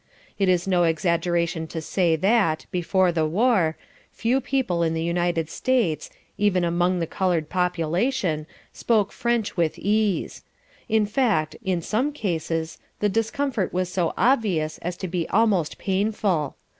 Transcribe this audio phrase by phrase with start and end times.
[0.39, 3.77] It is no exaggeration to say that, before the war,
[4.11, 10.41] few people in the United States, even among the colored population, spoke French with ease.
[10.89, 16.55] In fact, in some cases the discomfort was so obvious as to be almost painful.